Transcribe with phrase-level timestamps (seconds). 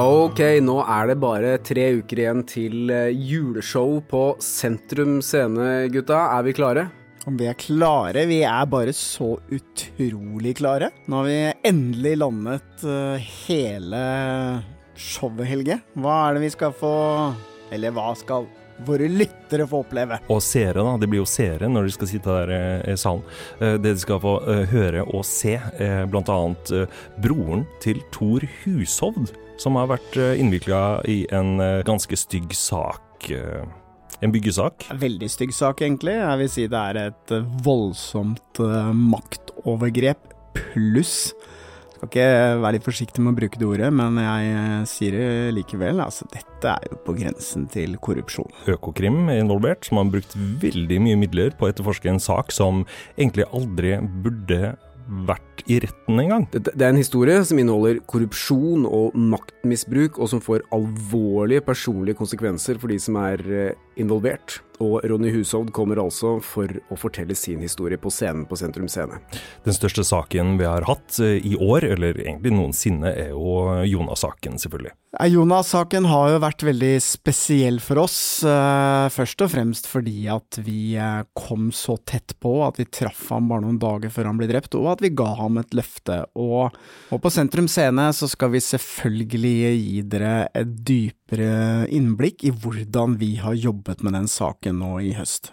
[0.00, 6.22] Ok, nå er det bare tre uker igjen til eh, juleshow på Sentrum Scene, gutta.
[6.38, 6.86] Er vi klare?
[7.28, 8.22] Om vi er klare?
[8.30, 10.88] Vi er bare så utrolig klare.
[11.04, 11.36] Nå har vi
[11.68, 14.00] endelig landet eh, hele
[14.96, 15.76] showet, Helge.
[16.00, 16.94] Hva er det vi skal få
[17.68, 18.48] Eller hva skal
[18.88, 20.22] våre lyttere få oppleve?
[20.32, 20.96] Og seere, da.
[20.96, 23.28] Det blir jo seere når de skal sitte der eh, i salen.
[23.60, 24.38] Det de skal få
[24.72, 31.82] høre og se, eh, broren til Thor Hushovd, som har vært innvikla i en eh,
[31.86, 33.30] ganske stygg sak.
[33.30, 33.62] eh,
[34.20, 34.84] En byggesak.
[35.00, 36.12] Veldig stygg sak, egentlig.
[36.18, 41.30] Jeg vil si det er et eh, voldsomt eh, maktovergrep pluss
[42.00, 45.54] skal ikke være litt forsiktig med å bruke det ordet, men jeg eh, sier det
[45.58, 46.00] likevel.
[46.00, 48.48] Altså, dette er jo på grensen til korrupsjon.
[48.72, 50.32] Økokrim er involvert, som har brukt
[50.62, 52.86] veldig mye midler på å etterforske en sak som
[53.18, 54.74] egentlig aldri burde
[55.10, 56.46] vært i retten engang.
[56.52, 62.18] Det, det er en historie som inneholder korrupsjon og maktmisbruk, og som får alvorlige personlige
[62.20, 64.60] konsekvenser for de som er eh, involvert.
[64.80, 69.18] Og Ronny Hushovd kommer altså for å fortelle sin historie på scenen på Sentrum Scene.
[69.66, 74.56] Den største saken vi har hatt eh, i år, eller egentlig noensinne, er jo Jonas-saken,
[74.62, 74.94] selvfølgelig.
[75.10, 80.94] Jonas-saken har jo vært veldig spesiell for oss, eh, først og fremst fordi at vi
[80.96, 84.48] eh, kom så tett på, at vi traff ham bare noen dager før han ble
[84.48, 86.22] drept, og at vi ga ham et løfte.
[86.40, 86.72] Og,
[87.12, 93.14] og på Sentrum Scene så skal vi selvfølgelig gi dere et dypere innblikk i hvordan
[93.20, 95.52] vi har jobbet med den saken nå i høst.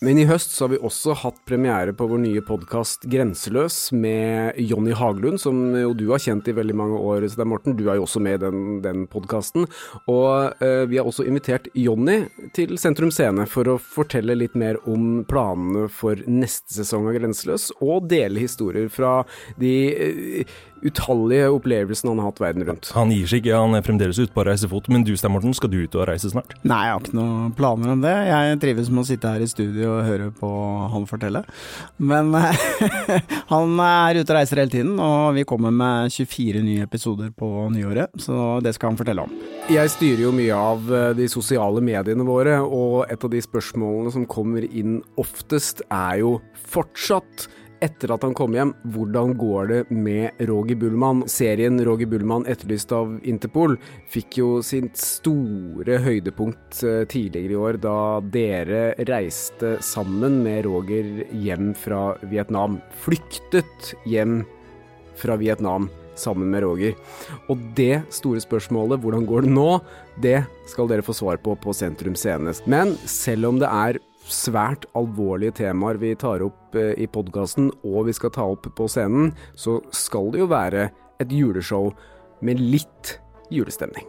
[0.00, 4.56] Men i høst så har vi også hatt premiere på vår nye podkast Grenseløs med
[4.56, 7.76] Jonny Haglund, som jo du har kjent i veldig mange år, Stein Morten.
[7.76, 9.68] Du er jo også med i den, den podkasten.
[10.08, 12.22] Og eh, vi har også invitert Jonny
[12.56, 17.68] til Sentrum Scene for å fortelle litt mer om planene for neste sesong av Grenseløs,
[17.84, 19.18] og dele historier fra
[19.60, 22.88] de eh, utallige opplevelsene han har hatt verden rundt.
[22.96, 24.88] Han gir seg ikke, han er fremdeles ute på reisefot.
[24.88, 26.56] Men du, Stein Morten, skal du ut og reise snart?
[26.64, 28.16] Nei, jeg har ikke noen planer om det.
[28.30, 30.50] Jeg trives med å sitte her i studio og høre på
[30.94, 31.42] han fortelle.
[31.98, 32.32] Men
[33.52, 37.68] han er ute og reiser hele tiden, og vi kommer med 24 nye episoder på
[37.74, 39.34] nyåret, så det skal han fortelle om.
[39.70, 44.14] Jeg styrer jo mye av eh, de sosiale mediene våre, og et av de spørsmålene
[44.14, 46.38] som kommer inn oftest, er jo
[46.70, 47.48] fortsatt
[47.84, 51.24] etter at han kom hjem, hvordan går det med Roger Bullmann?
[51.30, 53.76] Serien Roger Bullmann etterlyst av Interpol
[54.12, 57.96] fikk jo sitt store høydepunkt eh, tidligere i år, da
[58.34, 62.80] dere reiste sammen med Roger hjem fra Vietnam.
[63.04, 64.42] Flyktet hjem
[65.20, 65.88] fra Vietnam
[66.20, 66.94] sammen med Roger.
[67.48, 69.70] Og det store spørsmålet, hvordan går det nå,
[70.20, 70.38] det
[70.68, 72.68] skal dere få svar på på Sentrum senest.
[72.70, 74.00] Men selv om det er
[74.34, 78.88] svært alvorlige temaer vi tar opp eh, i podkasten, og vi skal ta opp på
[78.90, 80.88] scenen, så skal det jo være
[81.20, 81.90] et juleshow
[82.46, 83.18] med litt
[83.52, 84.08] julestemning.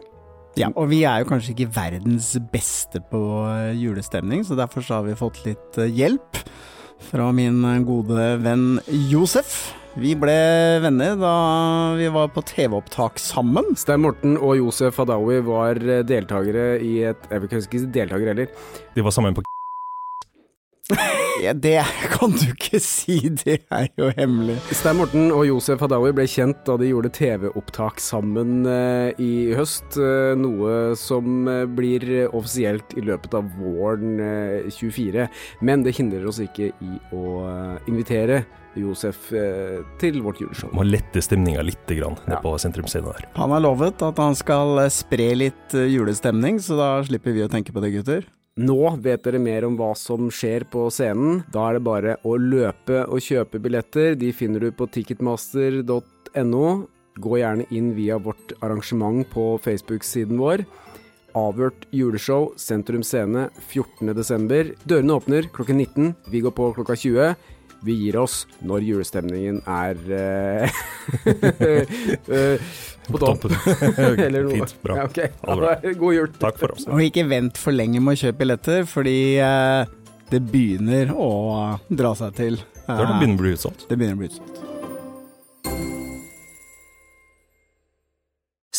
[0.58, 5.00] Ja, og vi er jo kanskje ikke verdens beste på eh, julestemning, så derfor så
[5.00, 6.42] har vi fått litt eh, hjelp
[7.02, 8.76] fra min gode venn
[9.10, 9.72] Josef.
[9.98, 10.36] Vi ble
[10.80, 11.32] venner da
[11.98, 13.74] vi var på TV-opptak sammen.
[13.76, 18.62] Stein Morten og Josef Hadaoui var deltakere i et Jeg vil ikke huske deltakere heller.
[18.96, 19.44] De var sammen på
[21.42, 21.80] Ja, det
[22.12, 24.54] kan du ikke si, det er jo hemmelig.
[24.70, 29.96] Stein Morten og Josef Hadaoui ble kjent da de gjorde TV-opptak sammen eh, i høst.
[29.98, 35.26] eh, noe som eh, blir offisielt i løpet av våren eh, 24.
[35.66, 37.24] Men det hindrer oss ikke i å
[37.90, 38.44] invitere
[38.78, 39.26] Josef
[40.00, 40.70] til vårt juleshow.
[40.72, 42.38] Må lette stemninga litt grann, Ja.
[42.40, 43.26] på sentrumsscenen der.
[43.36, 47.74] Han har lovet at han skal spre litt julestemning, så da slipper vi å tenke
[47.74, 48.24] på det, gutter.
[48.60, 51.40] Nå vet dere mer om hva som skjer på scenen.
[51.54, 54.12] Da er det bare å løpe og kjøpe billetter.
[54.20, 56.66] De finner du på ticketmaster.no.
[57.16, 60.66] Gå gjerne inn via vårt arrangement på Facebook-siden vår.
[61.32, 64.74] Avhørt juleshow, Sentrum Scene, 14.12.
[64.84, 66.12] Dørene åpner klokken 19.
[66.28, 67.32] Vi går på klokka 20.
[67.82, 70.82] Vi gir oss når julestemningen er eh,
[72.36, 72.72] eh,
[73.08, 73.48] på topp.
[74.26, 74.58] Eller noe.
[74.60, 75.00] Fint, bra.
[75.00, 75.32] Ja, okay.
[75.48, 75.86] Right.
[75.98, 76.32] God jul.
[76.42, 76.86] Takk for oss.
[76.90, 79.94] Og ikke vent for lenge med å kjøpe billetter, fordi eh,
[80.32, 81.30] det begynner å
[81.90, 82.60] dra seg til.
[82.82, 83.88] Det er det begynner å bli utsolgt.
[83.88, 84.62] Det begynner å bli utsolgt.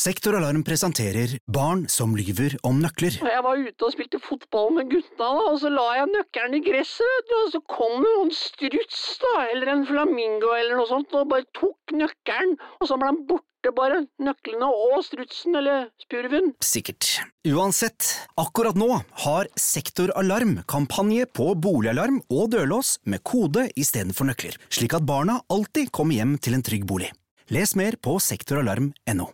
[0.04, 3.16] Sektoralarm presenterer Barn som lyver om nøkler.
[3.24, 7.32] Jeg var ute og spilte fotball med gutta, og så la jeg nøkkelen i gresset,
[7.38, 11.48] og så kom det noen struts, da, eller en flamingo eller noe sånt, og bare
[11.56, 16.52] tok nøkkelen, og så ble han borte, bare, nøklene og strutsen, eller spurven.
[16.64, 17.22] Sikkert.
[17.48, 18.90] Uansett, akkurat nå
[19.24, 25.40] har Sektor Alarm kampanje på boligalarm og dørlås med kode istedenfor nøkler, slik at barna
[25.54, 27.14] alltid kommer hjem til en trygg bolig.
[27.54, 29.30] Les mer på sektoralarm.no.